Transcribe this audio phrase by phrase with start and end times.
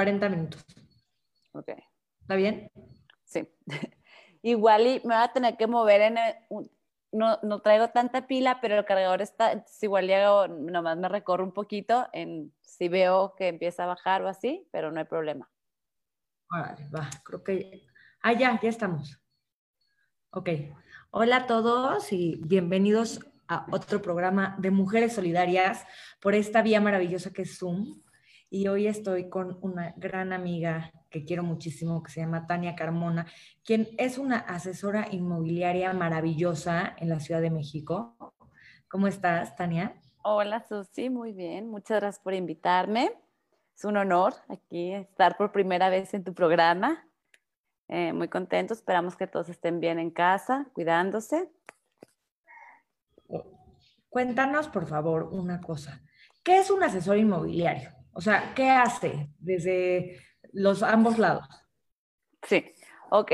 [0.00, 0.64] 40 minutos.
[1.52, 1.72] Ok.
[2.22, 2.70] ¿Está bien?
[3.24, 3.46] Sí.
[4.42, 6.16] Igual y me voy a tener que mover en
[7.12, 11.44] no, no, traigo tanta pila, pero el cargador está, si igual llego, nomás me recorro
[11.44, 15.50] un poquito en si veo que empieza a bajar o así, pero no hay problema.
[16.48, 17.82] Vale, va, creo que...
[18.22, 19.20] Ah, ya, ya estamos.
[20.30, 20.48] Ok.
[21.10, 25.84] Hola a todos y bienvenidos a otro programa de Mujeres Solidarias
[26.20, 28.00] por esta vía maravillosa que es Zoom.
[28.52, 33.26] Y hoy estoy con una gran amiga que quiero muchísimo, que se llama Tania Carmona,
[33.64, 38.16] quien es una asesora inmobiliaria maravillosa en la Ciudad de México.
[38.88, 39.94] ¿Cómo estás, Tania?
[40.24, 41.68] Hola, Susi, muy bien.
[41.68, 43.12] Muchas gracias por invitarme.
[43.76, 47.06] Es un honor aquí estar por primera vez en tu programa.
[47.86, 48.74] Eh, muy contento.
[48.74, 51.52] Esperamos que todos estén bien en casa, cuidándose.
[54.08, 56.02] Cuéntanos, por favor, una cosa.
[56.42, 57.99] ¿Qué es un asesor inmobiliario?
[58.12, 60.20] O sea, ¿qué hace desde
[60.52, 61.46] los ambos lados.
[62.42, 62.72] Sí,
[63.10, 63.32] ok.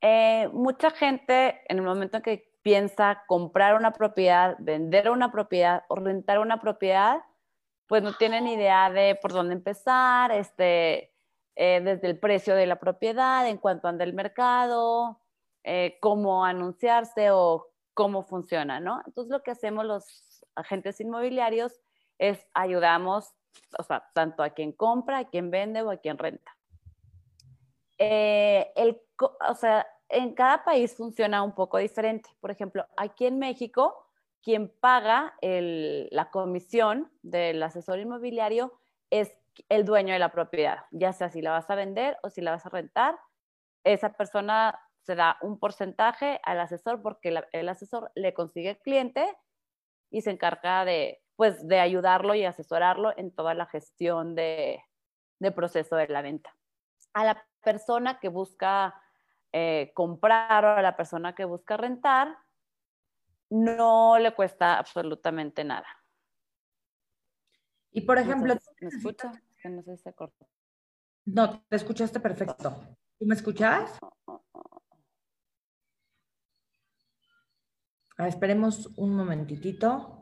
[0.00, 5.84] Eh, mucha gente en el momento en que piensa comprar una propiedad, vender una propiedad
[5.88, 7.20] o rentar una propiedad,
[7.86, 11.14] pues no tienen idea de por dónde empezar, este,
[11.56, 15.20] eh, desde el precio de la propiedad, en cuanto anda el mercado,
[15.64, 19.02] eh, cómo anunciarse o cómo funciona, ¿no?
[19.06, 21.80] Entonces lo que hacemos los agentes inmobiliarios
[22.18, 23.32] es ayudamos,
[23.78, 26.56] o sea, tanto a quien compra, a quien vende o a quien renta.
[27.98, 29.00] Eh, el,
[29.48, 32.30] o sea, en cada país funciona un poco diferente.
[32.40, 34.06] Por ejemplo, aquí en México,
[34.42, 38.72] quien paga la comisión del asesor inmobiliario
[39.10, 39.36] es
[39.68, 42.52] el dueño de la propiedad, ya sea si la vas a vender o si la
[42.52, 43.18] vas a rentar.
[43.84, 49.36] Esa persona se da un porcentaje al asesor porque el asesor le consigue cliente
[50.10, 54.82] y se encarga de, pues, de ayudarlo y asesorarlo en toda la gestión de,
[55.38, 56.52] de proceso de la venta.
[57.12, 59.00] A la persona que busca
[59.52, 62.36] eh, comprar o a la persona que busca rentar,
[63.50, 65.86] no le cuesta absolutamente nada.
[67.92, 68.56] Y por ejemplo...
[68.80, 69.30] ¿Me escucha?
[69.62, 70.44] no sé si se cortó.
[71.24, 72.82] No, te escuchaste perfecto.
[73.16, 73.96] ¿Tú me escuchas?
[78.16, 80.17] Ah, esperemos un momentitito.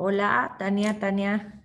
[0.00, 1.60] Hola, Tania, Tania.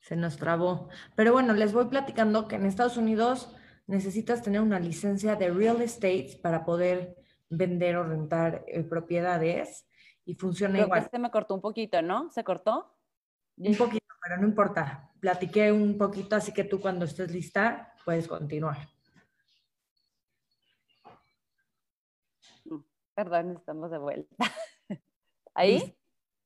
[0.00, 0.88] Se nos trabó.
[1.14, 3.54] Pero bueno, les voy platicando que en Estados Unidos
[3.86, 7.16] necesitas tener una licencia de real estate para poder
[7.50, 9.86] vender o rentar eh, propiedades
[10.24, 11.02] y funciona igual.
[11.02, 12.30] Este me cortó un poquito, ¿no?
[12.30, 12.96] ¿Se cortó?
[13.58, 15.12] Un poquito, pero no importa.
[15.20, 18.88] Platiqué un poquito, así que tú cuando estés lista puedes continuar.
[22.64, 22.78] Mm,
[23.14, 24.34] perdón, estamos de vuelta.
[25.54, 25.94] ¿Ahí?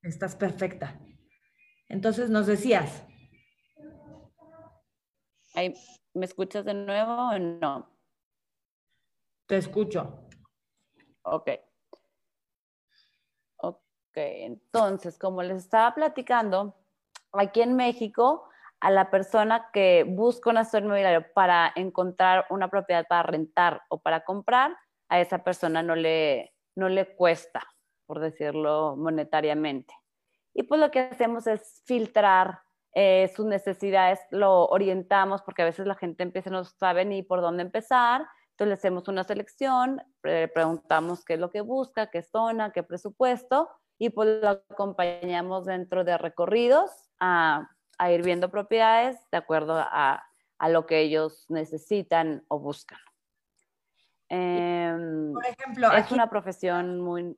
[0.01, 0.99] Estás perfecta.
[1.91, 3.05] Entonces nos decías,
[6.13, 7.89] ¿Me escuchas de nuevo o no?
[9.45, 10.25] Te escucho.
[11.23, 11.49] Ok.
[13.57, 16.75] Ok, entonces, como les estaba platicando,
[17.33, 23.05] aquí en México, a la persona que busca un asesor inmobiliario para encontrar una propiedad
[23.07, 24.77] para rentar o para comprar,
[25.09, 27.61] a esa persona no le, no le cuesta,
[28.05, 29.93] por decirlo monetariamente.
[30.53, 32.59] Y pues lo que hacemos es filtrar
[32.93, 37.41] eh, sus necesidades lo orientamos porque a veces la gente empieza no sabe ni por
[37.41, 38.27] dónde empezar.
[38.51, 43.69] Entonces le hacemos una selección, preguntamos qué es lo que busca, qué zona, qué presupuesto
[43.97, 50.23] y pues lo acompañamos dentro de recorridos a, a ir viendo propiedades de acuerdo a,
[50.57, 52.97] a, lo que ellos necesitan o buscan.
[54.27, 57.37] Em, por ejemplo, es una profesión muy...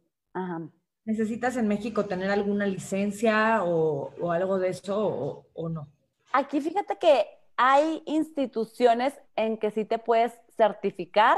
[1.05, 5.89] ¿Necesitas en México tener alguna licencia o, algo de eso o, no?
[6.31, 7.27] Aquí fíjate que
[7.57, 11.37] hay instituciones en que sí te puedes certificar,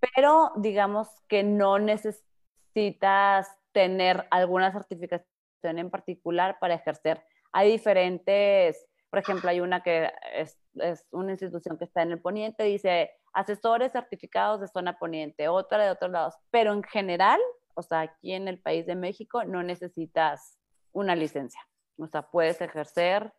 [0.00, 5.24] pero digamos que no necesitas tener alguna certificación
[5.64, 7.24] en particular para ejercer.
[7.52, 12.20] Hay diferentes, por ejemplo, hay una que es, es, una institución que está en el
[12.20, 17.40] poniente, dice asesores certificados de zona poniente, otra de otros lados, pero en general
[17.76, 20.58] o sea, aquí en el país de México no necesitas
[20.92, 21.60] una licencia.
[21.98, 23.32] O sea, puedes ejercer,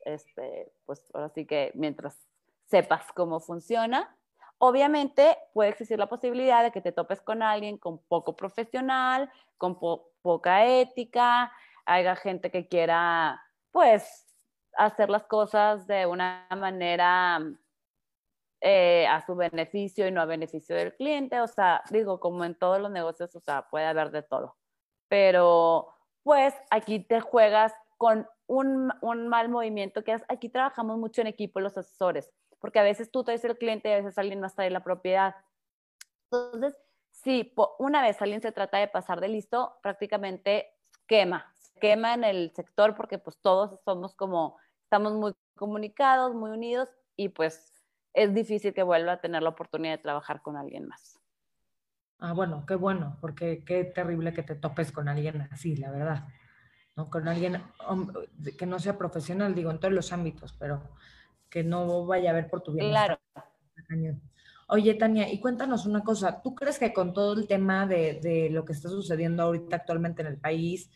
[0.00, 2.16] este, pues ahora sí que mientras
[2.66, 4.16] sepas cómo funciona.
[4.58, 9.78] Obviamente puede existir la posibilidad de que te topes con alguien con poco profesional, con
[9.78, 11.52] poca ética,
[11.84, 13.42] haya gente que quiera,
[13.72, 14.24] pues,
[14.76, 17.40] hacer las cosas de una manera
[18.64, 21.40] eh, a su beneficio y no a beneficio del cliente.
[21.40, 24.56] O sea, digo, como en todos los negocios, o sea, puede haber de todo.
[25.08, 25.88] Pero
[26.22, 31.26] pues aquí te juegas con un, un, mal movimiento que es, aquí trabajamos mucho en
[31.26, 32.30] equipo los asesores,
[32.60, 35.34] porque a veces tú dices el cliente y a veces alguien más trae la propiedad.
[36.30, 36.76] Entonces,
[37.10, 40.72] si una vez alguien se trata de pasar de listo, prácticamente
[41.08, 46.88] quema, quema en el sector porque pues todos somos como, estamos muy comunicados, muy unidos
[47.16, 47.71] y pues
[48.14, 51.18] es difícil que vuelva a tener la oportunidad de trabajar con alguien más.
[52.18, 56.28] Ah, bueno, qué bueno, porque qué terrible que te topes con alguien así, la verdad.
[56.96, 57.10] ¿no?
[57.10, 57.62] Con alguien
[58.56, 60.82] que no sea profesional, digo, en todos los ámbitos, pero
[61.48, 63.18] que no vaya a ver por tu bienestar.
[63.32, 64.18] Claro.
[64.68, 68.48] Oye, Tania, y cuéntanos una cosa, ¿tú crees que con todo el tema de, de,
[68.50, 70.90] lo que está sucediendo ahorita actualmente en el país,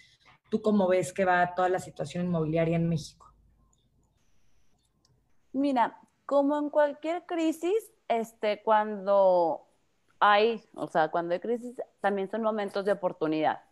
[0.50, 3.34] tú cómo ves que va toda la situación inmobiliaria en México?
[5.52, 9.66] Mira, como en cualquier crisis, este, cuando
[10.20, 13.62] hay, o sea, cuando hay crisis, también son momentos de oportunidad.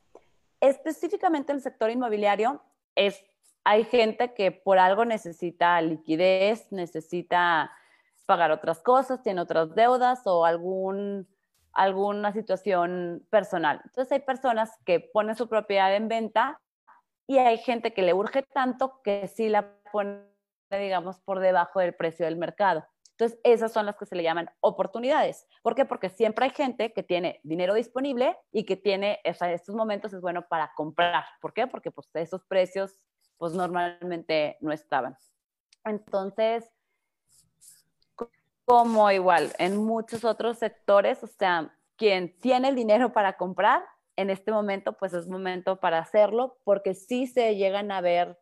[0.61, 2.63] Específicamente en el sector inmobiliario,
[2.95, 3.23] es,
[3.65, 7.73] hay gente que por algo necesita liquidez, necesita
[8.27, 11.29] pagar otras cosas, tiene otras deudas o algún,
[11.73, 13.81] alguna situación personal.
[13.85, 16.61] Entonces hay personas que ponen su propiedad en venta
[17.27, 20.34] y hay gente que le urge tanto que sí la pone,
[20.79, 22.85] digamos, por debajo del precio del mercado.
[23.17, 25.47] Entonces, esas son las que se le llaman oportunidades.
[25.63, 25.85] ¿Por qué?
[25.85, 30.13] Porque siempre hay gente que tiene dinero disponible y que tiene, o sea, estos momentos
[30.13, 31.25] es bueno para comprar.
[31.41, 31.69] ¿Por qué?
[31.69, 32.99] Porque pues esos precios
[33.39, 35.17] pues normalmente no estaban.
[35.85, 36.69] Entonces,
[38.65, 43.85] como igual en muchos otros sectores, o sea, quien tiene el dinero para comprar,
[44.17, 48.39] en este momento pues es momento para hacerlo porque sí se llegan a ver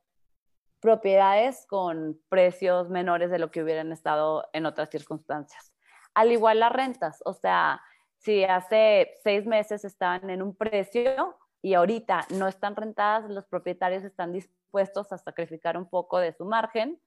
[0.82, 5.72] propiedades con precios menores de lo que hubieran estado en otras circunstancias.
[6.12, 7.80] Al igual las rentas, o sea,
[8.18, 14.02] si hace seis meses estaban en un precio y ahorita no están rentadas, los propietarios
[14.02, 17.00] están dispuestos a sacrificar un poco de su margen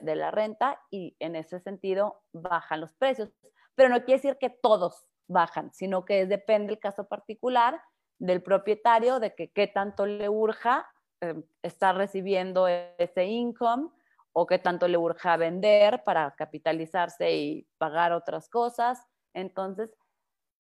[0.00, 3.30] de, la renta y en ese sentido bajan los precios.
[3.74, 7.82] Pero no quiere decir que todos bajan, sino que depende el caso particular
[8.18, 10.86] del propietario, de que qué tanto le urja
[11.20, 13.90] eh, estar recibiendo ese income
[14.32, 19.06] o qué tanto le urja vender para capitalizarse y pagar otras cosas.
[19.34, 19.90] Entonces,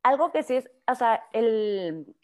[0.02, 2.16] algo que sí es, o sea, el,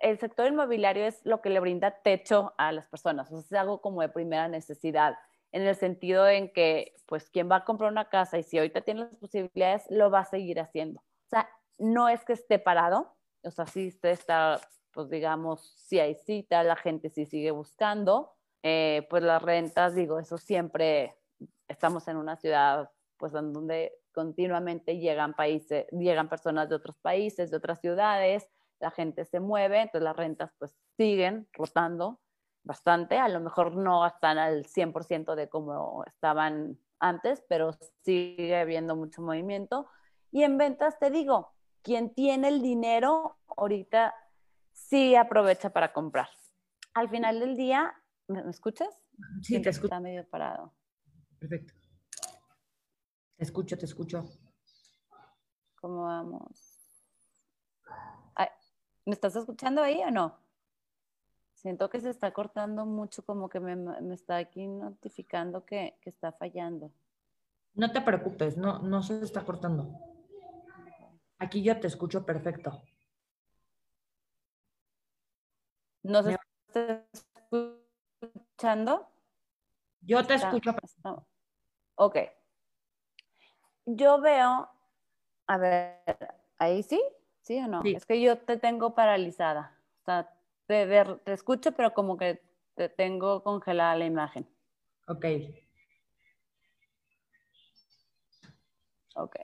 [0.00, 3.62] el sector inmobiliario es lo que le brinda techo a las personas, o sea, es
[3.62, 5.16] algo como de primera necesidad
[5.52, 8.82] en el sentido en que, pues, quien va a comprar una casa y si ahorita
[8.82, 11.00] tiene las posibilidades, lo va a seguir haciendo.
[11.00, 14.60] O sea, no es que esté parado, o sea, sí está,
[14.96, 18.32] pues, digamos, si hay cita, la gente sí sigue buscando,
[18.62, 21.14] eh, pues las rentas, digo, eso siempre,
[21.68, 27.50] estamos en una ciudad, pues, en donde continuamente llegan países, llegan personas de otros países,
[27.50, 28.48] de otras ciudades,
[28.80, 32.18] la gente se mueve, entonces las rentas, pues, siguen rotando
[32.64, 37.72] bastante, a lo mejor no están al 100% de como estaban antes, pero
[38.02, 39.88] sigue habiendo mucho movimiento.
[40.32, 41.52] Y en ventas, te digo,
[41.82, 44.14] quien tiene el dinero ahorita
[44.76, 46.28] sí aprovecha para comprar.
[46.94, 47.92] Al final del día,
[48.28, 48.88] ¿me, escuchas?
[49.42, 49.86] Sí, te escucho.
[49.86, 50.72] Está medio parado.
[51.38, 51.74] Perfecto.
[53.36, 54.24] Te escucho, te escucho.
[55.80, 56.76] ¿Cómo vamos?
[59.06, 60.36] ¿Me estás escuchando ahí o no?
[61.54, 66.90] Siento que se está cortando mucho, como que me, está aquí notificando que, está fallando.
[67.74, 69.96] No te preocupes, no, no se está cortando.
[71.38, 72.82] Aquí yo te escucho perfecto.
[76.06, 76.36] ¿No se
[76.68, 77.04] está
[78.52, 79.08] escuchando?
[80.02, 80.76] Yo te escucho.
[81.96, 82.18] Ok.
[83.86, 84.68] Yo veo,
[85.46, 86.00] a ver,
[86.58, 87.02] ahí sí,
[87.40, 87.82] sí o no.
[87.84, 89.76] Es que yo te tengo paralizada.
[90.02, 90.32] O sea,
[90.68, 92.40] ver, te escucho, pero como que
[92.74, 94.48] te tengo congelada la imagen.
[95.08, 95.24] Ok.
[99.16, 99.36] Ok.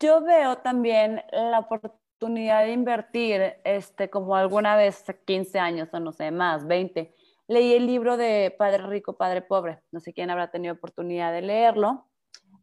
[0.00, 6.00] Yo veo también la oportunidad de invertir, este, como alguna vez hace 15 años o
[6.00, 7.12] no sé, más, 20.
[7.48, 9.80] Leí el libro de Padre Rico, Padre Pobre.
[9.90, 12.08] No sé quién habrá tenido oportunidad de leerlo,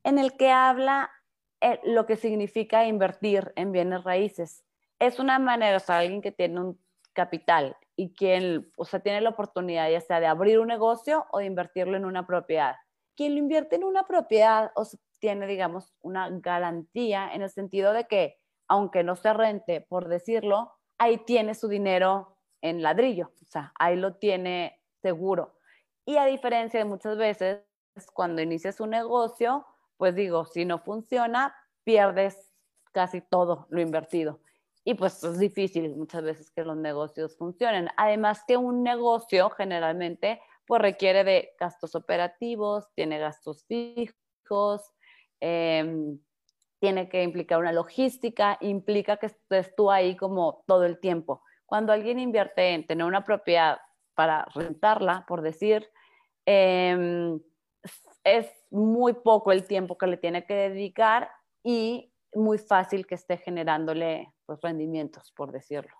[0.03, 1.11] en el que habla
[1.59, 4.63] eh, lo que significa invertir en bienes raíces.
[4.97, 6.79] Es una manera, o sea, alguien que tiene un
[7.11, 11.39] capital y quien, o sea, tiene la oportunidad ya sea de abrir un negocio o
[11.39, 12.75] de invertirlo en una propiedad.
[13.17, 14.87] Quien lo invierte en una propiedad o
[15.19, 18.38] tiene, digamos, una garantía en el sentido de que,
[18.69, 23.95] aunque no se rente, por decirlo, ahí tiene su dinero en ladrillo, o sea, ahí
[23.95, 25.55] lo tiene seguro.
[26.05, 27.63] Y a diferencia de muchas veces,
[28.13, 29.65] cuando inicias un negocio,
[29.97, 32.53] pues digo, si no funciona, pierdes
[32.93, 34.39] casi todo lo invertido.
[34.83, 37.89] Y pues es difícil muchas veces que los negocios funcionen.
[37.97, 44.93] Además que un negocio generalmente pues requiere de gastos operativos, tiene gastos fijos,
[45.39, 46.19] em,
[46.79, 51.43] tiene que implicar una logística, implica que estés tú ahí como todo el tiempo.
[51.65, 53.79] Cuando alguien invierte en tener una propiedad
[54.15, 55.87] para rentarla, por decir,
[56.45, 57.39] em,
[58.23, 61.29] es muy poco el tiempo que le tiene que dedicar
[61.63, 65.95] y muy fácil que esté generándole pues, rendimientos, por decirlo.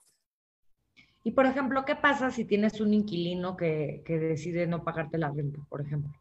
[1.23, 5.59] Y por ejemplo, ¿qué pasa si tienes un inquilino que, decide no pagarte la renta,
[5.69, 6.11] por ejemplo?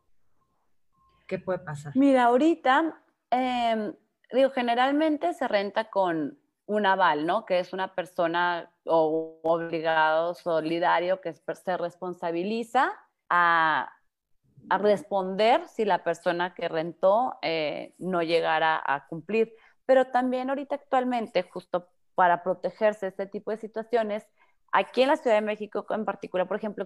[1.26, 1.92] ¿Qué puede pasar?
[1.94, 3.94] Mira, ahorita, em,
[4.32, 7.46] digo, generalmente se renta con un aval, ¿no?
[7.46, 12.92] Que es una persona o obligado solidario que se responsabiliza
[13.28, 13.92] a,
[14.70, 19.54] responder si la persona que rentó eh, no llegara a cumplir.
[19.86, 24.26] Pero también ahorita actualmente, justo para protegerse de este tipo de situaciones,
[24.70, 26.84] aquí en la Ciudad de México en particular, por ejemplo,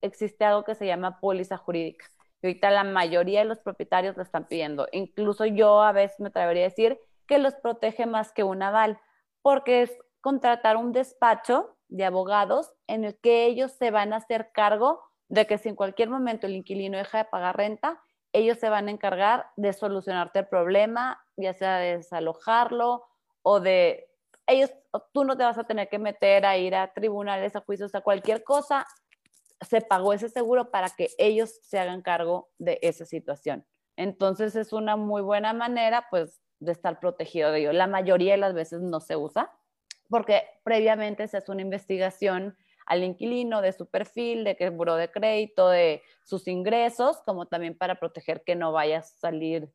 [0.00, 2.06] existe algo que se llama póliza jurídica.
[2.42, 4.86] Y ahorita la mayoría de los propietarios lo están pidiendo.
[4.92, 8.98] Incluso yo a veces me atrevería a decir que los protege más que un aval
[9.42, 14.50] porque es contratar un despacho de abogados en el que ellos se van a hacer
[14.52, 18.00] cargo de que si en cualquier momento el inquilino deja de pagar renta,
[18.32, 23.06] ellos se van a encargar de solucionarte el problema, ya sea de desalojarlo
[23.42, 24.08] o de
[24.46, 24.72] ellos,
[25.12, 28.00] tú no te vas a tener que meter a ir a tribunales, a juicios, a
[28.00, 28.86] cualquier cosa.
[29.60, 33.66] Se pagó ese seguro para que ellos se hagan cargo de esa situación.
[33.96, 37.72] Entonces es una muy buena manera, pues, de estar protegido de ello.
[37.72, 39.52] La mayoría de las veces no se usa
[40.08, 45.10] porque previamente se hace una investigación al inquilino de su perfil, de qué buro de
[45.10, 49.70] crédito, de sus ingresos, como también para proteger que no vaya a salir.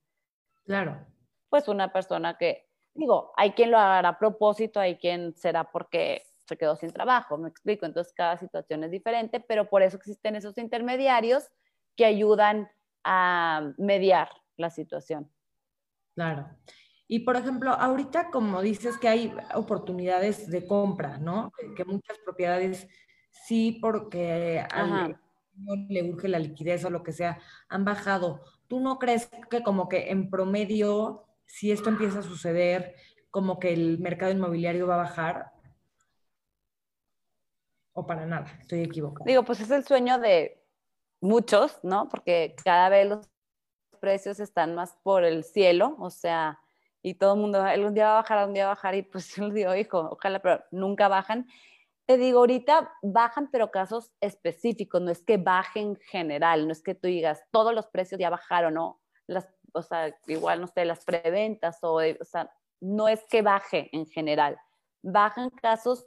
[0.65, 1.05] Claro.
[1.49, 6.23] Pues una persona que, digo, hay quien lo hará a propósito, hay quien será porque
[6.45, 7.85] se quedó sin trabajo, me explico.
[7.85, 11.49] Entonces cada situación es diferente, pero por eso existen esos intermediarios
[11.95, 12.69] que ayudan
[13.03, 15.29] a mediar la situación.
[16.15, 16.47] Claro.
[17.07, 21.51] Y por ejemplo, ahorita como dices que hay oportunidades de compra, ¿no?
[21.75, 22.87] Que muchas propiedades
[23.29, 25.19] sí, porque al
[25.55, 28.41] no le urge la liquidez o lo que sea, han bajado.
[28.67, 32.95] ¿Tú no crees que como que en promedio, si esto empieza a suceder,
[33.29, 35.52] como que el mercado inmobiliario va a bajar?
[37.93, 38.47] ¿O para nada?
[38.59, 39.25] Estoy equivocada.
[39.25, 40.63] Digo, pues es el sueño de
[41.21, 42.09] muchos, ¿no?
[42.09, 43.29] Porque cada vez los
[43.99, 46.59] precios están más por el cielo, o sea,
[47.01, 49.03] y todo el mundo, un día va a bajar, un día va a bajar, y
[49.03, 51.47] pues yo les digo, hijo, ojalá, pero nunca bajan.
[52.05, 56.95] Te digo, ahorita bajan, pero casos específicos, no es que bajen general, no es que
[56.95, 59.01] tú digas, todos los precios ya bajaron, ¿no?
[59.27, 63.89] Las, o sea, igual, no sé, las preventas, o, o sea, no es que baje
[63.93, 64.57] en general,
[65.01, 66.05] bajan casos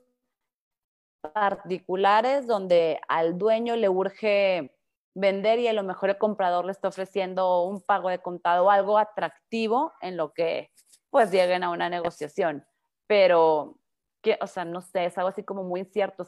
[1.32, 4.76] particulares donde al dueño le urge
[5.14, 8.70] vender y a lo mejor el comprador le está ofreciendo un pago de contado o
[8.70, 10.70] algo atractivo en lo que
[11.10, 12.66] pues lleguen a una negociación.
[13.06, 13.78] Pero,
[14.22, 16.26] que, o sea, no sé, es algo así como muy incierto.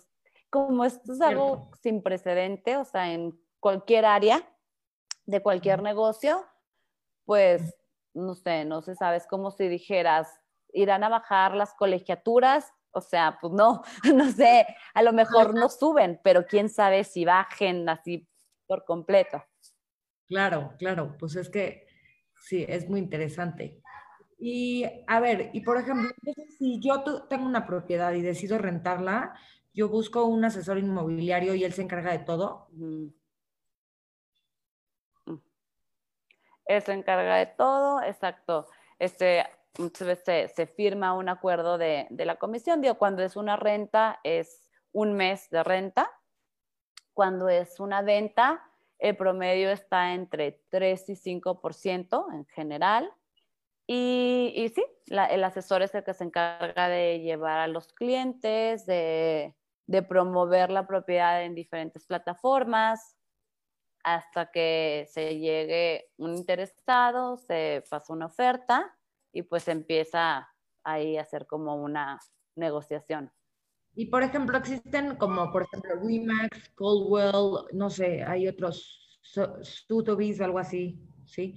[0.51, 4.49] Como esto es algo sin precedente, o sea, en cualquier área
[5.27, 6.47] de cualquier negocio,
[7.27, 7.77] pues,
[8.15, 10.41] no sé, no se sabe, es como si dijeras,
[10.73, 13.83] irán a bajar las colegiaturas, o sea, pues no,
[14.15, 18.27] no sé, a lo mejor no suben, pero quién sabe si bajen así
[18.67, 19.43] por completo.
[20.29, 21.87] Claro, claro, pues es que
[22.35, 23.81] sí, es muy interesante.
[24.39, 26.11] Y a ver, y por ejemplo,
[26.59, 29.35] si yo tengo una propiedad y decido rentarla,
[29.73, 32.69] yo busco un asesor inmobiliario y él se encarga de todo.
[36.67, 38.67] Él se encarga de todo, exacto.
[38.99, 39.45] Este,
[39.79, 42.81] muchas veces se, firma un acuerdo de, de, la comisión.
[42.81, 46.11] Digo, cuando es una renta es un mes de renta
[47.19, 48.63] cuando es una venta,
[49.01, 53.13] el promedio está entre 3 y 5% en general.
[53.89, 58.87] Y, y sí, el asesor es el que se encarga de llevar a los clientes,
[58.87, 59.57] de,
[59.89, 63.17] de promover la propiedad en diferentes plataformas,
[64.05, 68.97] hasta que se llegue un interesado, se pasa una oferta
[69.39, 70.49] y pues empieza
[70.83, 72.19] ahí a hacer como una
[72.57, 73.31] negociación.
[73.95, 80.59] Y por ejemplo, existen como, por ejemplo, Remax, Coldwell, no sé, hay otros, Sotheby's, algo
[80.59, 81.57] así, ¿sí?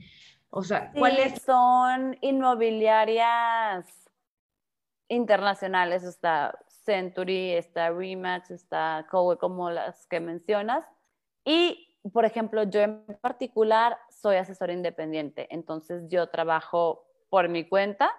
[0.52, 3.88] O sea, ¿cuáles son inmobiliarias
[5.08, 6.04] internacionales?
[6.04, 10.86] Está Century, está Remax, está Coldwell, como las que mencionas.
[11.44, 18.12] Y, por ejemplo, yo en particular soy asesor independiente, entonces yo trabajo por mi cuenta.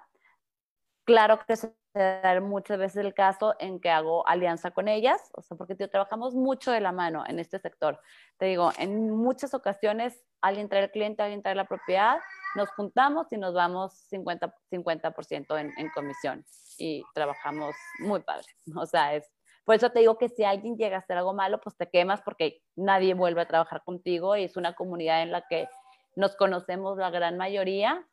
[1.05, 5.43] Claro que se dar muchas veces el caso en que hago alianza con ellas, o
[5.43, 8.01] sea, porque tío, trabajamos mucho de la mano en este sector.
[8.39, 12.19] Te digo, en muchas ocasiones alguien trae el cliente, alguien trae la propiedad,
[12.57, 15.15] nos juntamos y nos vamos 50%, 50
[15.61, 16.45] en, en comisión
[16.79, 18.47] y trabajamos muy padre.
[18.75, 19.31] O sea, es,
[19.65, 22.23] por eso te digo que si alguien llega a hacer algo malo, pues te quemas
[22.23, 25.69] porque nadie vuelve a trabajar contigo y es una comunidad en la que
[26.17, 28.07] nos conocemos la gran mayoría.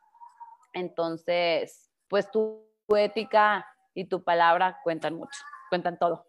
[0.73, 6.25] Entonces, pues tu, ética y tu palabra cuentan mucho, cuentan todo.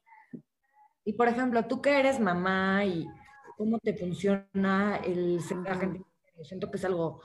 [1.05, 3.07] Y por ejemplo, tú que eres mamá y
[3.57, 6.05] cómo te funciona el ser agente,
[6.43, 7.23] siento que es algo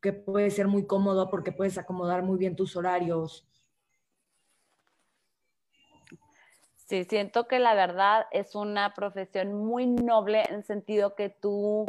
[0.00, 3.46] que puede ser muy cómodo porque puedes acomodar muy bien tus horarios.
[6.86, 11.86] Sí, siento que la verdad es una profesión muy noble en el sentido que tú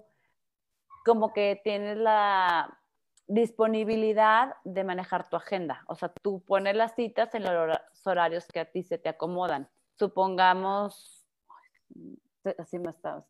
[1.06, 2.80] como que tienes la
[3.28, 5.84] disponibilidad de manejar tu agenda.
[5.88, 9.70] O sea, tú pones las citas en los horarios que a ti se te acomodan.
[9.98, 11.26] Supongamos,
[12.58, 13.26] así me estaba.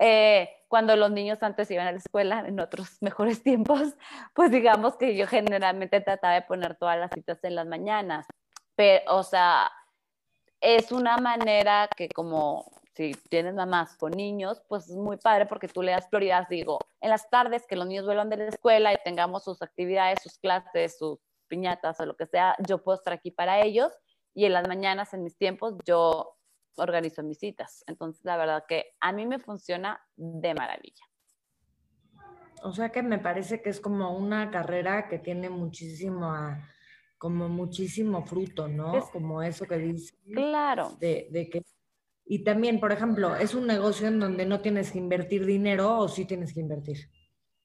[0.00, 3.94] Eh, cuando los niños antes iban a la escuela, en otros mejores tiempos,
[4.34, 8.26] pues digamos que yo generalmente trataba de poner todas las citas en las mañanas.
[8.74, 9.70] Pero, o sea,
[10.60, 15.68] es una manera que como si tienes mamás con niños, pues es muy padre porque
[15.68, 18.92] tú le das prioridad, digo, en las tardes que los niños vuelvan de la escuela
[18.92, 21.18] y tengamos sus actividades, sus clases, sus
[21.48, 23.92] piñatas o lo que sea, yo puedo estar aquí para ellos
[24.34, 26.36] y en las mañanas, en mis tiempos, yo
[26.76, 27.84] organizo mis citas.
[27.86, 31.04] Entonces, la verdad que a mí me funciona de maravilla.
[32.62, 36.32] O sea que me parece que es como una carrera que tiene muchísimo
[37.18, 39.08] como muchísimo fruto, ¿no?
[39.12, 40.12] como eso que dice.
[40.34, 40.96] Claro.
[40.98, 41.62] De, que.
[42.24, 46.08] Y también, por ejemplo, ¿es un negocio en donde no tienes que invertir dinero o
[46.08, 47.10] sí tienes que invertir?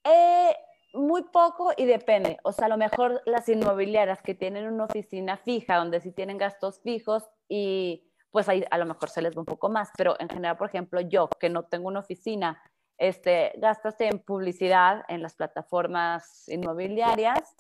[0.04, 0.56] Eh,
[0.94, 2.38] muy poco y depende.
[2.44, 6.38] O sea, a lo mejor las inmobiliarias que tienen una oficina fija, donde sí tienen
[6.38, 9.90] gastos fijos y pues ahí a lo mejor se les va un poco más.
[9.98, 12.62] Pero en general, por ejemplo, yo que no tengo una oficina,
[12.98, 17.56] este, gastas en publicidad en las plataformas inmobiliarias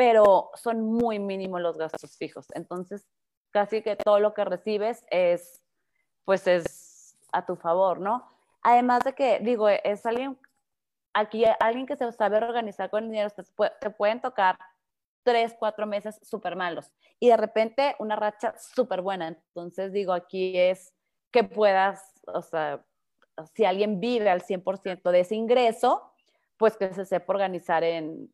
[0.00, 2.46] pero son muy mínimos los gastos fijos.
[2.54, 3.06] Entonces,
[3.50, 5.60] casi que todo lo que recibes es,
[6.24, 8.26] pues es a tu favor, ¿no?
[8.62, 10.38] Además de que, digo, es alguien,
[11.14, 13.30] aquí alguien que se sabe organizar con dinero,
[13.80, 14.58] te, pueden tocar
[15.22, 19.28] tres, cuatro meses súper malos y de repente una racha súper buena.
[19.28, 20.94] Entonces, digo, aquí es
[21.30, 22.84] que puedas, o sea,
[23.54, 26.12] si alguien vive al 100% de ese ingreso,
[26.56, 28.32] pues que se sepa organizar en,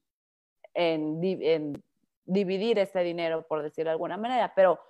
[0.74, 1.82] en,
[2.24, 4.80] dividir ese dinero, por decirlo de alguna manera, pero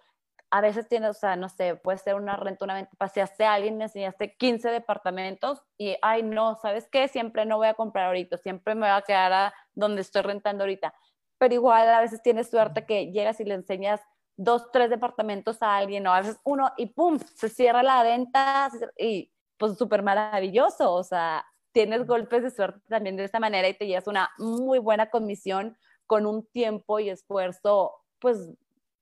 [0.51, 3.55] a veces tienes, o sea, no sé, puede ser una renta, una venta, paseaste a
[3.55, 7.09] alguien, me enseñaste 15 departamentos y, ay, no, ¿sabes qué?
[7.09, 10.65] Siempre no voy a comprar ahorita, siempre me voy a quedar a donde estoy rentando
[10.65, 10.95] ahorita.
[11.39, 14.01] Pero igual a veces tienes suerte que llegas y le enseñas
[14.37, 18.71] dos, tres departamentos a alguien o a veces uno y pum, se cierra la venta
[18.99, 23.75] y pues súper maravilloso, o sea, tienes golpes de suerte también de esta manera y
[23.75, 28.51] te llevas una muy buena comisión con un tiempo y esfuerzo, pues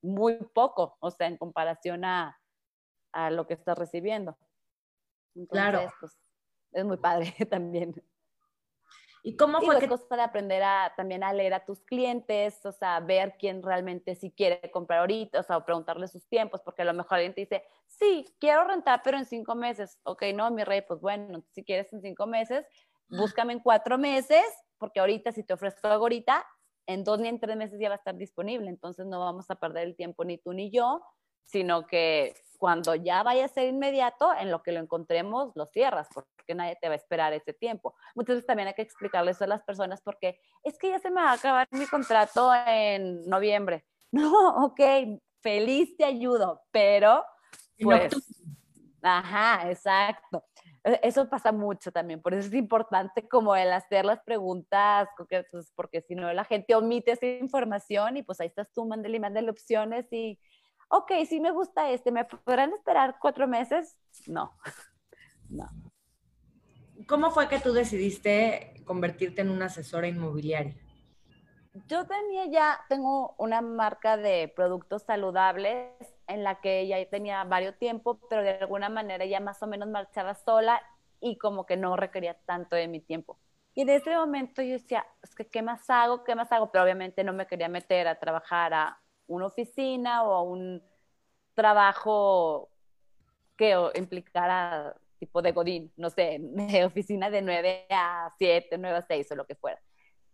[0.05, 2.39] muy poco, o sea, en comparación a,
[3.13, 4.37] a lo que estás recibiendo.
[5.35, 5.93] Entonces, claro.
[5.99, 6.13] pues
[6.73, 7.95] es muy padre también.
[9.27, 9.89] ¿Y cómo fue que...
[9.89, 14.15] cosa de aprender a, también a leer a tus clientes, o sea, ver quién realmente
[14.15, 17.41] sí quiere comprar ahorita, o sea, preguntarle sus tiempos, porque a lo mejor alguien te
[17.41, 19.99] dice, sí, quiero rentar, pero en cinco meses.
[20.03, 22.67] Ok, no, mi rey, pues bueno, si quieres en cinco meses,
[23.09, 24.45] búscame en cuatro meses,
[24.77, 26.45] porque ahorita si te ofrezco algo ahorita,
[26.87, 29.57] en dos ni en tres meses ya va a estar disponible, entonces no vamos a
[29.57, 31.03] perder el tiempo ni tú ni yo,
[31.45, 36.09] sino que cuando ya vaya a ser inmediato, en lo que lo encontremos, lo cierras,
[36.15, 37.95] porque nadie te va a esperar ese tiempo.
[38.15, 41.11] Muchas veces también hay que explicarles eso a las personas porque es que ya se
[41.11, 43.85] me va a acabar mi contrato en noviembre.
[44.15, 44.81] No, ok,
[45.43, 47.25] feliz te ayudo, pero
[47.81, 48.15] pues,
[49.03, 50.45] ajá, exacto.
[50.85, 55.09] E, eso pasa mucho también, por eso es importante como el hacer las preguntas,
[55.51, 59.17] pues, porque si no la gente omite esa información y pues ahí estás tú, mándale
[59.17, 60.39] y mándale opciones y
[60.89, 63.99] ok, sí me gusta este, ¿me podrán esperar cuatro meses?
[64.27, 64.53] No,
[65.49, 65.71] no.
[67.09, 70.77] ¿Cómo fue que tú decidiste convertirte en una asesora inmobiliaria?
[71.89, 75.91] Yo tenía ya, tengo una marca de productos saludables
[76.27, 79.89] en la que ya tenía varios tiempo, pero de alguna manera ya más o menos
[79.89, 80.81] marchaba sola
[81.21, 83.39] y como que no requería tanto de mi tiempo.
[83.75, 86.23] Y en ese momento yo decía, es que, ¿qué más hago?
[86.23, 86.71] ¿Qué más hago?
[86.71, 90.83] Pero obviamente no me quería meter a trabajar a una oficina o a un
[91.55, 92.71] trabajo
[93.57, 99.07] que implicara tipo de Godín, no sé, de oficina de 9 a 7, 9 a
[99.07, 99.81] 6 o lo que fuera.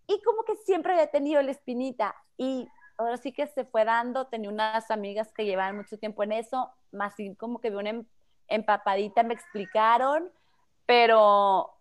[0.07, 2.69] Y como que siempre había tenido la espinita y,
[3.01, 6.71] ahora sí que se fue dando, tenía unas amigas que llevaban mucho tiempo en eso,
[6.93, 8.05] más así como que vi una em,
[8.49, 10.31] empapadita, me explicaron,
[10.87, 11.73] pero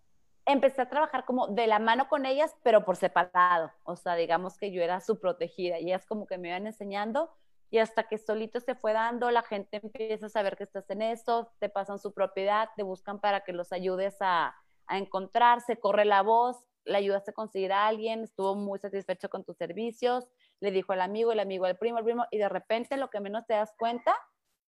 [0.46, 3.72] empecé a trabajar como de la mano con ellas, pero por separado.
[3.84, 7.30] O sea, digamos que yo era su protegida y ellas como que me iban enseñando
[7.70, 11.02] y hasta que solito se fue dando, la gente empieza a saber que estás en
[11.02, 14.56] eso, te pasan su propiedad, te buscan para que los ayudes a,
[14.88, 19.44] a encontrarse, corre la voz, le ayudaste a conseguir a alguien, estuvo muy satisfecho con
[19.44, 20.28] tus servicios,
[20.62, 23.20] le dijo al amigo, el amigo al primo, el primo, y de repente lo que
[23.20, 24.16] menos te das cuenta,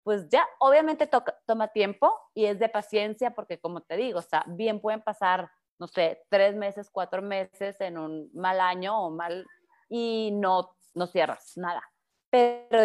[0.03, 1.09] pues ya obviamente
[1.47, 5.51] toma tiempo y es de paciencia porque como te digo, o sea, bien pueden pasar,
[5.79, 9.45] no sé, tres meses, cuatro meses en un mal año o mal
[9.89, 11.83] y no, no cierras nada.
[12.31, 12.85] Pero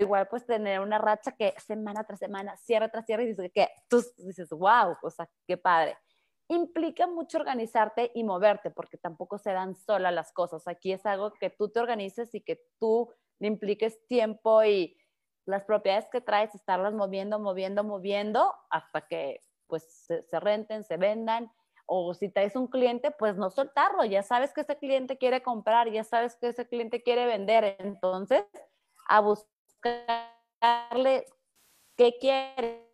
[0.00, 3.68] igual pues tener una racha que semana tras semana, cierra tras cierre y dices que
[3.88, 5.96] tú dices, wow, o sea, qué padre
[6.54, 10.68] implica mucho organizarte y moverte, porque tampoco se dan solas las cosas.
[10.68, 14.96] Aquí es algo que tú te organices y que tú le impliques tiempo y
[15.46, 21.50] las propiedades que traes, estarlas moviendo, moviendo, moviendo hasta que pues se, renten, se vendan.
[21.86, 24.04] O si traes un cliente, pues no soltarlo.
[24.04, 27.76] Ya sabes que ese cliente quiere comprar, ya sabes que ese cliente quiere vender.
[27.80, 28.44] Entonces,
[29.08, 29.46] a buscarle
[31.96, 32.88] qué quiere.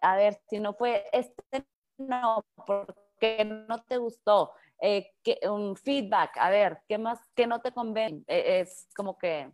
[0.00, 1.66] A ver, si no fue este
[1.98, 7.60] no, porque no te gustó, eh, que, un feedback, a ver, ¿qué más, qué no
[7.60, 8.24] te convence?
[8.28, 9.50] Eh, es como que,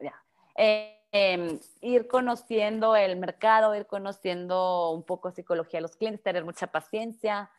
[0.00, 0.14] ya.
[0.56, 6.44] Eh, em, ir conociendo el mercado, ir conociendo un poco psicología de los clientes, tener
[6.44, 7.50] mucha paciencia,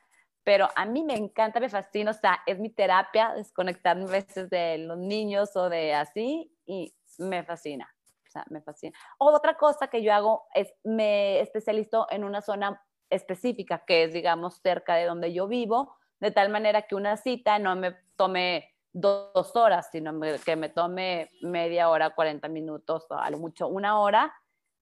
[0.44, 4.80] pero a mí me encanta, me fascina, o sea, es mi terapia, desconectarme veces de
[4.80, 7.94] los niños o de así, y me fascina,
[8.28, 8.98] o sea, me fascina.
[9.20, 14.56] Otra cosa que yo hago es, me especializo en una zona específica, que es, digamos,
[14.62, 19.56] cerca de donde yo vivo, de tal manera que una cita no me tome dos
[19.56, 24.34] horas, sino que me tome media hora, 40 minutos, o a lo mucho una hora,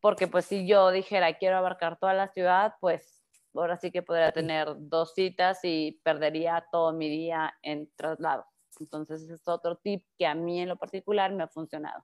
[0.01, 4.31] porque pues si yo dijera quiero abarcar toda la ciudad, pues ahora sí que podría
[4.31, 8.45] tener dos citas y perdería todo mi día en traslado.
[8.79, 12.03] Entonces es otro tip que a mí en lo particular me ha funcionado.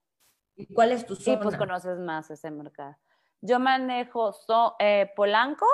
[0.56, 1.38] ¿Y cuál es tu zona?
[1.38, 2.96] Y pues conoces más ese mercado.
[3.42, 4.34] Yo manejo
[4.80, 5.68] eh, Polanco,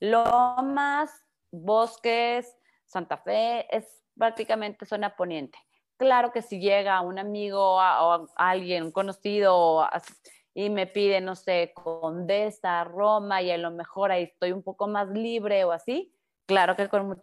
[0.00, 1.10] Lomas,
[1.50, 2.54] Bosques,
[2.84, 5.58] Santa Fe, es prácticamente zona poniente.
[5.96, 9.86] Claro que si llega un amigo o alguien, un conocido,
[10.54, 14.88] y me pide, no sé, Condesa, Roma, y a lo mejor ahí estoy un poco
[14.88, 16.14] más libre o así,
[16.46, 17.22] claro que con mucho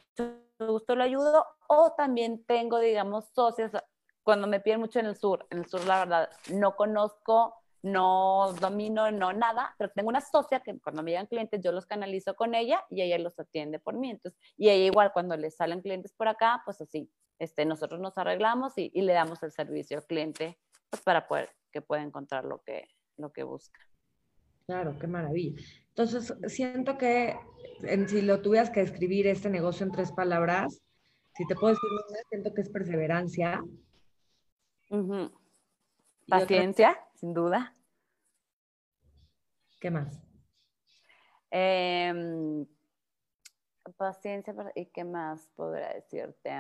[0.60, 1.46] gusto lo ayudo.
[1.68, 3.72] O también tengo, digamos, socios,
[4.24, 8.54] cuando me piden mucho en el sur, en el sur la verdad no conozco no
[8.62, 12.34] domino, no nada, pero tengo una socia que cuando me llegan clientes yo los canalizo
[12.34, 14.10] con ella y ella los atiende por mí.
[14.10, 18.18] Entonces, y ella igual cuando le salen clientes por acá, pues así, este, nosotros nos
[18.18, 20.58] arreglamos y, le damos el servicio al cliente
[20.90, 23.82] pues para poder que pueda encontrar lo que, lo que busca.
[24.66, 25.62] Claro, qué maravilla.
[25.90, 27.38] Entonces, siento que
[27.82, 30.82] en, si lo tuvieras que escribir este negocio en tres palabras,
[31.36, 33.62] si te puedo decir una, siento que es perseverancia.
[36.30, 37.74] Paciencia sin duda.
[39.80, 40.22] ¿Qué más?
[41.52, 42.66] Em,
[43.96, 46.52] paciencia y qué más podría decirte.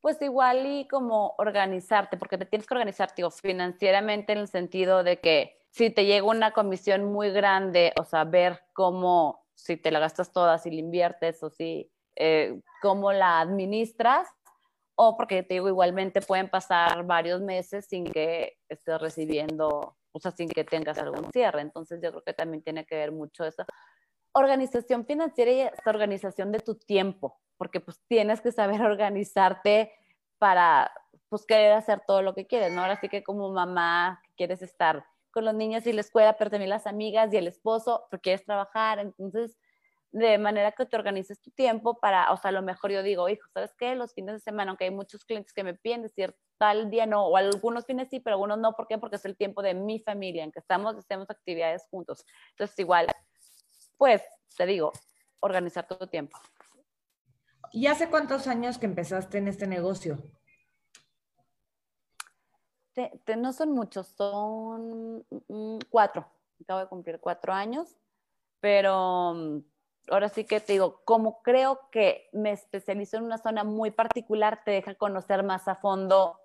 [0.00, 5.04] Pues igual y como organizarte, porque te tienes que organizar, digo, financieramente en el sentido
[5.04, 9.90] de que si te llega una comisión muy grande, o sea, ver cómo, si te
[9.90, 14.28] la gastas toda, si la inviertes o si, eh, cómo la administras,
[15.00, 20.32] o porque te digo, igualmente pueden pasar varios meses sin que estés recibiendo, o sea,
[20.32, 21.60] sin que tengas algún cierre.
[21.60, 23.62] Entonces yo creo que también tiene que ver mucho eso.
[24.32, 29.92] Organización financiera y esta organización de tu tiempo, porque pues tienes que saber organizarte
[30.36, 30.90] para
[31.28, 32.82] pues querer hacer todo lo que quieres, ¿no?
[32.82, 36.70] Ahora sí que como mamá quieres estar con los niños y la escuela, pero también
[36.70, 39.56] las amigas y el esposo, porque quieres trabajar, entonces
[40.10, 43.28] de manera que te organices tu tiempo para, o sea, a lo mejor yo digo,
[43.28, 43.94] hijo, ¿sabes qué?
[43.94, 47.26] Los fines de semana, aunque hay muchos clientes que me piden decir tal día no,
[47.26, 48.98] o algunos fines sí, pero algunos no, ¿por qué?
[48.98, 52.24] Porque es el tiempo de mi familia, en que estamos, hacemos actividades juntos.
[52.50, 53.06] Entonces, igual,
[53.96, 54.22] pues,
[54.56, 54.92] te digo,
[55.40, 56.38] organizar todo tu tiempo.
[57.70, 60.18] ¿Y hace cuántos años que empezaste en este negocio?
[63.36, 66.26] no son muchos, son mm, mm, cuatro.
[66.60, 67.96] Acabo de cumplir cuatro años,
[68.60, 69.58] pero mm,
[70.10, 74.62] ahora sí que te digo, como creo que me especializo en una zona muy particular,
[74.64, 76.38] te deja conocer más a fondo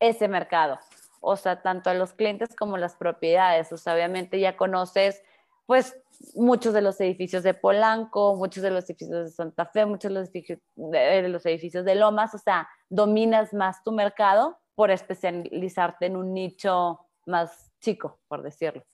[0.00, 0.78] ese mercado.
[1.20, 3.72] O sea, tanto a los clientes como las propiedades.
[3.72, 5.22] O sea, obviamente ya conoces,
[5.66, 5.96] pues,
[6.34, 10.20] muchos de los edificios de Polanco, muchos de los edificios de Santa Fe, muchos de
[10.20, 12.34] los edificios de, los edificios de Lomas.
[12.34, 18.84] O sea, dominas más tu mercado por especializarte en un nicho más chico, por decirlo.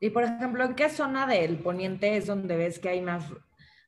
[0.00, 3.24] Y por ejemplo, ¿en qué zona del poniente es donde ves que hay más,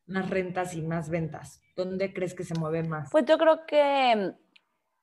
[0.07, 1.61] rentas y más ventas?
[1.75, 3.09] ¿Dónde crees que se mueven más?
[3.11, 4.33] Pues yo creo que,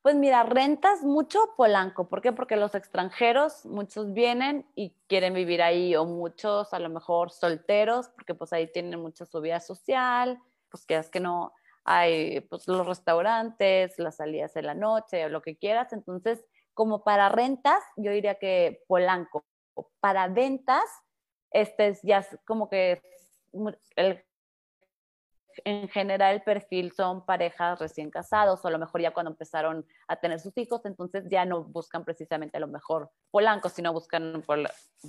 [0.03, 2.09] pues mira, rentas mucho Polanco.
[2.09, 2.33] ¿Por qué?
[2.33, 8.09] Porque los extranjeros, muchos vienen y quieren vivir ahí, o muchos a lo mejor solteros,
[8.09, 11.53] porque pues ahí tienen mucha su vida social, pues que es que no,
[11.85, 15.93] hay pues los restaurantes, las salidas en la noche, o lo que quieras.
[15.93, 19.45] Entonces, como para rentas, yo diría que Polanco.
[20.01, 20.85] Para ventas,
[21.51, 23.03] este es ya como que
[25.65, 29.87] en general el perfil son parejas recién casados o a lo mejor ya cuando empezaron
[30.09, 34.43] a tener sus hijos, entonces ya no buscan precisamente a lo mejor Polanco, sino buscan
[34.47, 34.59] por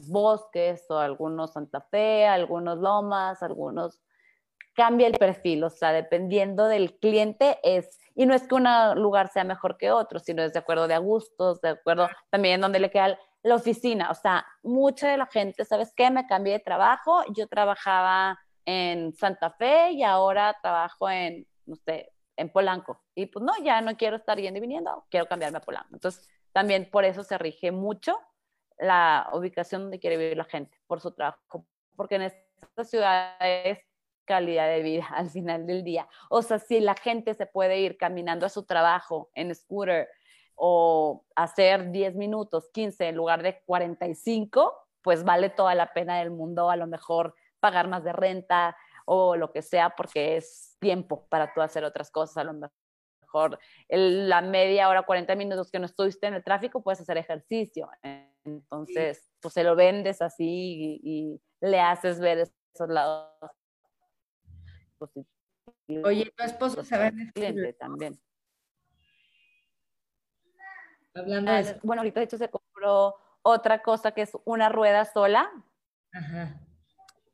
[0.08, 4.00] bosques o algunos Santa Fe, algunos Lomas, algunos
[4.76, 9.30] cambia el perfil, o sea, dependiendo del cliente es, y no es que un lugar
[9.30, 12.92] sea mejor que otro, sino es de acuerdo de gustos, de acuerdo también donde le
[12.92, 16.10] queda la oficina, o sea, mucha de la gente, ¿sabes qué?
[16.10, 22.12] Me cambié de trabajo, yo trabajaba en Santa Fe y ahora trabajo en, no sé,
[22.38, 23.04] en Polanco.
[23.14, 25.90] Y pues no, ya no quiero estar yendo y viniendo, quiero cambiarme a Polanco.
[25.94, 28.18] Entonces, también por eso se rige mucho
[28.80, 31.68] la ubicación donde quiere vivir la gente, por su trabajo.
[31.96, 33.80] Porque en estas ciudades
[34.26, 36.08] calidad de vida al final del día.
[36.32, 40.10] O sea, si la gente se puede ir caminando a su trabajo en scooter
[40.56, 46.32] o hacer 10 minutos, 15 en lugar de 45, pues vale toda la pena del
[46.32, 51.28] mundo a lo mejor pagar más de renta o lo que sea porque es tiempo
[51.28, 52.38] para tú hacer otras cosas.
[52.38, 57.02] A lo mejor la media hora, 40 minutos que no estuviste en el tráfico, puedes
[57.02, 57.90] hacer ejercicio.
[58.44, 62.40] Entonces, pues se lo vendes así y, y le haces ver
[62.74, 63.30] esos lados
[66.04, 68.20] Oye, tu esposo se va cliente también.
[71.16, 71.76] Hablando de eso.
[71.84, 75.50] Bueno, ahorita de hecho se compró otra cosa que es una rueda sola.
[76.14, 76.60] Ajá.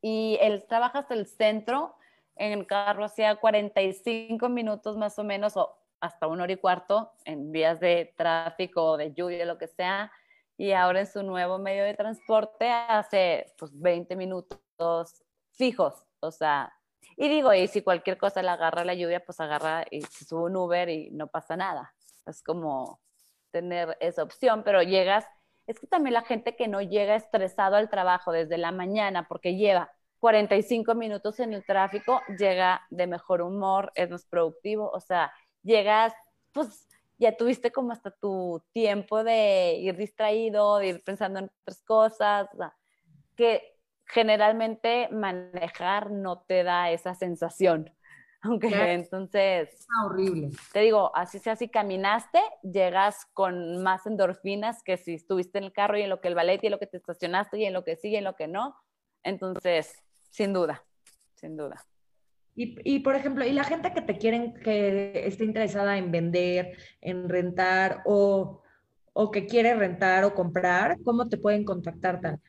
[0.01, 1.95] Y él trabaja hasta el centro
[2.35, 7.11] en el carro hacía 45 minutos más o menos o hasta una hora y cuarto
[7.25, 10.11] en vías de tráfico de lluvia, lo que sea.
[10.57, 16.07] Y ahora en su nuevo medio de transporte hace pues 20 minutos fijos.
[16.19, 16.73] O sea,
[17.15, 20.45] y digo, y si cualquier cosa le agarra la lluvia, pues agarra y se sube
[20.45, 21.93] un Uber y no pasa nada.
[22.25, 22.99] Es como
[23.51, 25.25] tener esa opción, pero llegas,
[25.67, 29.55] es que también la gente que no llega estresado al trabajo desde la mañana porque
[29.55, 35.31] lleva 45 minutos en el tráfico, llega de mejor humor, es más productivo, o sea,
[35.63, 36.13] llegas,
[36.51, 36.87] pues
[37.17, 42.47] ya tuviste como hasta tu tiempo de ir distraído, de ir pensando en otras cosas,
[43.35, 43.61] que
[44.05, 47.91] generalmente manejar no te da esa sensación.
[48.43, 49.69] Aunque entonces...
[49.69, 50.49] Es horrible.
[50.73, 55.73] Te digo, así sea, si caminaste, llegas con más endorfinas que si estuviste en el
[55.73, 57.73] carro y en lo que el ballet y en lo que te estacionaste y en
[57.73, 58.75] lo que sigue y en lo que no.
[59.23, 59.95] Entonces,
[60.29, 60.83] sin duda,
[61.35, 61.85] sin duda.
[62.55, 66.77] Y, y, por ejemplo, y la gente que te quieren, que esté interesada en vender,
[66.99, 68.61] en rentar o,
[69.13, 72.41] o que quiere rentar o comprar, ¿cómo te pueden contactar, Tania?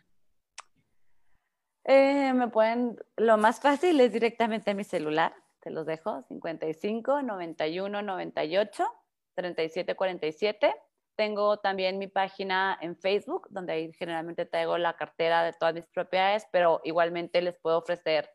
[1.85, 7.23] Eh, me pueden, lo más fácil es directamente a mi celular, te los dejo, 55
[7.23, 8.87] 91 98
[9.35, 10.75] 37 47.
[11.17, 15.87] Tengo también mi página en Facebook, donde ahí generalmente traigo la cartera de todas mis
[15.87, 18.31] propiedades, pero igualmente les puedo ofrecer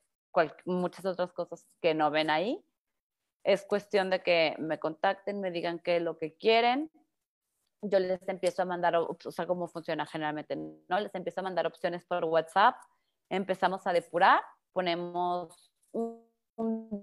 [0.65, 2.63] muchas otras cosas que no ven ahí.
[3.43, 6.91] Es cuestión de que me contacten, me digan qué es lo que quieren.
[7.81, 10.99] Yo les empiezo a mandar, o sea, cómo funciona generalmente, ¿no?
[10.99, 12.75] Les empiezo a mandar opciones por WhatsApp
[13.29, 14.41] empezamos a depurar,
[14.73, 16.26] ponemos un,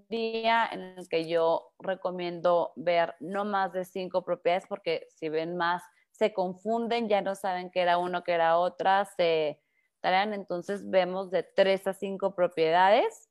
[0.08, 5.56] día en el que yo recomiendo ver no más de cinco propiedades porque si ven
[5.56, 9.60] más se confunden, ya no saben que era uno, que era otra, se
[10.00, 13.28] tarean, entonces vemos de tres a cinco propiedades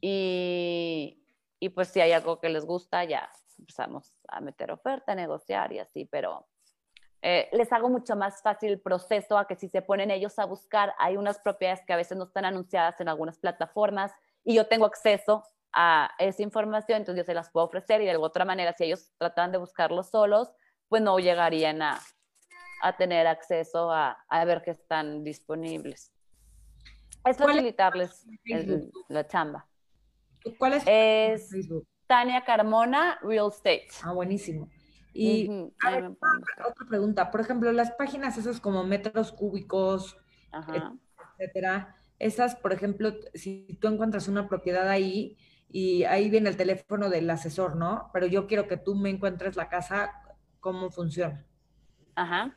[0.00, 1.22] y,
[1.60, 5.78] y pues si hay algo que les gusta ya empezamos a meter oferta, negociar y
[5.78, 6.46] así, pero
[7.22, 10.44] eh, les hago mucho más fácil el proceso a que si se ponen ellos a
[10.44, 14.12] buscar, hay unas propiedades que a veces no están anunciadas en algunas plataformas
[14.44, 18.16] y yo tengo acceso a esa información, entonces yo se las puedo ofrecer y de
[18.16, 20.52] otra manera, si ellos tratan de buscarlo solos,
[20.88, 22.00] pues no llegarían a,
[22.82, 26.12] a tener acceso a, a, ver que están disponibles.
[27.24, 28.26] Es facilitarles
[29.08, 29.66] la chamba.
[30.58, 30.84] ¿Cuál es?
[30.86, 31.50] Es
[32.06, 33.88] Tania Carmona Real Estate.
[34.02, 34.68] Ah, buenísimo.
[35.14, 40.16] Y otra pregunta, por ejemplo, las páginas esas como metros cúbicos,
[41.38, 45.36] etcétera, esas, por ejemplo, si tú encuentras una propiedad ahí
[45.68, 48.10] y ahí viene el teléfono del asesor, ¿no?
[48.12, 50.12] Pero yo quiero que tú me encuentres la casa,
[50.60, 51.44] cómo funciona.
[52.14, 52.56] Ajá.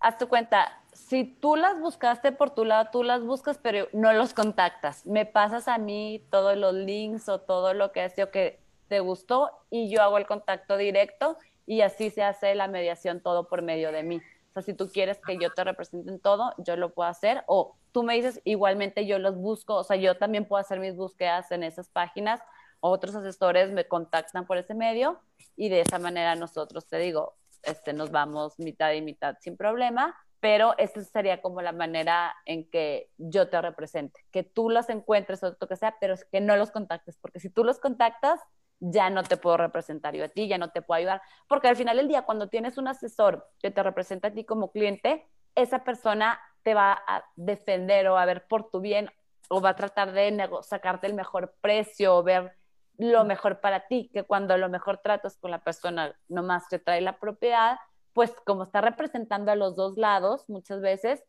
[0.00, 4.12] Haz tu cuenta, si tú las buscaste por tu lado, tú las buscas, pero no
[4.12, 5.06] los contactas.
[5.06, 9.50] Me pasas a mí todos los links o todo lo que sido que te gustó
[9.70, 13.92] y yo hago el contacto directo y así se hace la mediación todo por medio
[13.92, 14.22] de mí.
[14.58, 17.76] Sea, si tú quieres que yo te represente en todo, yo lo puedo hacer o
[17.92, 21.50] tú me dices, igualmente yo los busco, o sea, yo también puedo hacer mis búsquedas
[21.52, 22.40] en esas páginas,
[22.80, 25.20] otros asesores me contactan por ese medio
[25.56, 30.16] y de esa manera nosotros, te digo, este, nos vamos mitad y mitad sin problema,
[30.40, 35.42] pero esa sería como la manera en que yo te represente, que tú los encuentres
[35.42, 38.40] o lo que sea, pero que no los contactes, porque si tú los contactas,
[38.80, 41.76] ya no te puedo representar yo a ti, ya no te puedo ayudar, porque al
[41.76, 45.84] final del día, cuando tienes un asesor que te representa a ti como cliente, esa
[45.84, 49.10] persona te va a defender o a ver por tu bien
[49.48, 52.54] o va a tratar de sacarte el mejor precio o ver
[52.98, 57.00] lo mejor para ti, que cuando lo mejor tratas con la persona nomás que trae
[57.00, 57.78] la propiedad,
[58.12, 61.22] pues como está representando a los dos lados muchas veces,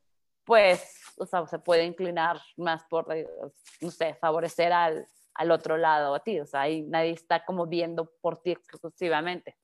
[0.45, 3.29] pues, o sea, se puede inclinar más por, eh,
[3.81, 5.07] no sé, favorecer al,
[5.39, 9.57] al otro lado a ti, o sea, ahí nadie está como viendo por ti exclusivamente.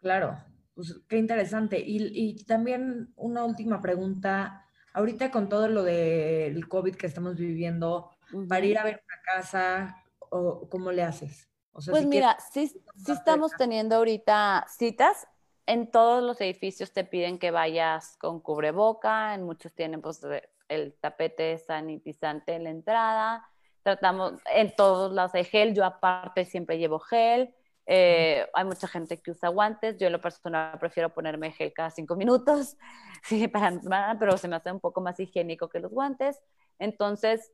[0.00, 0.38] Claro,
[0.72, 1.80] pues qué interesante.
[1.80, 8.12] Y, y también una última pregunta, ahorita con todo lo del COVID que estamos viviendo,
[8.48, 9.96] para ir a ver una casa,
[10.30, 11.48] o cómo le haces?
[11.72, 15.26] pues mira, sí, sí estamos teniendo ahorita citas.
[15.66, 20.20] En todos los edificios te piden que vayas con cubreboca, en muchos tienen pues
[20.68, 23.51] el tapete sanitizante en la entrada.
[23.82, 27.54] Tratamos en todos los de gel, yo aparte siempre llevo gel.
[27.86, 31.90] Eh, hay mucha gente que usa guantes, yo en lo personal prefiero ponerme gel cada
[31.90, 32.76] cinco minutos,
[33.24, 33.72] sí, para,
[34.18, 36.40] pero se me hace un poco más higiénico que los guantes.
[36.78, 37.52] Entonces,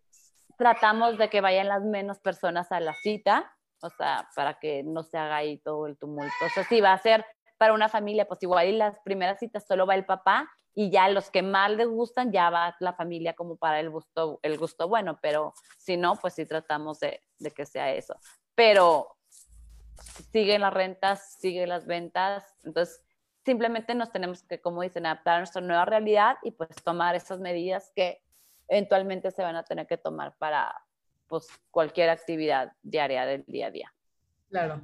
[0.58, 5.02] tratamos de que vayan las menos personas a la cita, o sea, para que no
[5.02, 6.34] se haga ahí todo el tumulto.
[6.44, 7.24] O sea, si va a ser
[7.56, 11.08] para una familia, pues igual y las primeras citas solo va el papá y ya
[11.08, 14.86] los que más les gustan ya va la familia como para el gusto, el gusto
[14.86, 17.20] bueno, pero si no, pues sí tratamos de,
[17.56, 18.14] que sea eso.
[18.54, 19.16] Pero
[20.30, 23.02] siguen las rentas, siguen las ventas, entonces
[23.44, 27.40] simplemente nos tenemos que, como dicen, adaptar a nuestra nueva realidad y pues tomar esas
[27.40, 28.22] medidas que
[28.68, 30.72] eventualmente se van a tener que tomar para
[31.26, 33.92] pues, cualquier actividad diaria del día a día.
[34.48, 34.80] Claro.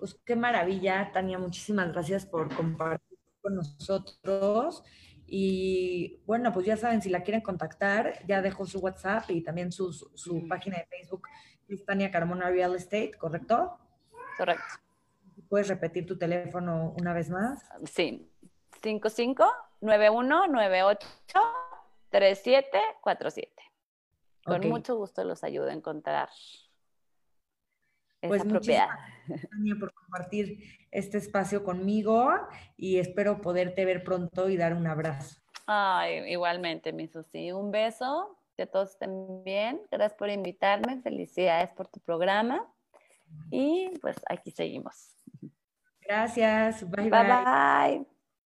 [0.00, 1.38] Pues qué maravilla, Tania.
[1.38, 4.82] Muchísimas gracias por compartir con nosotros.
[5.30, 9.70] Y bueno, pues ya saben, si la quieren contactar, ya dejo su WhatsApp y también
[9.70, 11.28] su, su página de Facebook,
[11.68, 13.76] es Tania Carmona Real Estate, ¿correcto?
[14.38, 14.64] Correcto.
[15.50, 17.62] ¿Puedes repetir tu teléfono una vez más?
[17.84, 18.26] Sí,
[18.82, 21.06] 559198
[22.10, 23.52] 3747.
[24.44, 26.30] Con mucho gusto los ayudo a encontrar
[28.20, 28.88] esa pues propiedad.
[29.26, 32.30] Gracias por compartir este espacio conmigo
[32.76, 35.40] y espero poderte ver pronto y dar un abrazo.
[35.66, 37.52] Ay, igualmente, mi Susi.
[37.52, 39.82] Un beso, que todos estén bien.
[39.90, 41.00] Gracias por invitarme.
[41.02, 42.66] Felicidades por tu programa.
[43.50, 45.14] Y pues aquí seguimos.
[46.00, 46.88] Gracias.
[46.88, 47.22] Bye, bye.
[47.22, 48.17] bye.